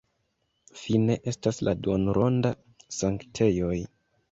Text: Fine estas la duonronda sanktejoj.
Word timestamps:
Fine 0.83 1.17
estas 1.33 1.61
la 1.67 1.75
duonronda 1.83 2.55
sanktejoj. 3.03 3.77